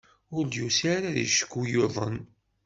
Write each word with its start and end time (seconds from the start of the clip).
Ur 0.35 0.43
d-yusi 0.45 0.85
ara 0.95 1.09
acku 1.25 1.61
yuḍen. 1.71 2.17